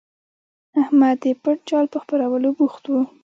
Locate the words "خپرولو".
2.03-2.47